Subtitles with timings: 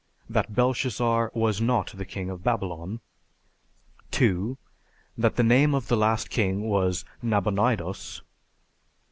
[0.27, 3.01] That Belshazzar was not the king of Babylon.
[4.09, 4.57] 2.
[5.15, 8.23] That the name of the last king was Nabonidos.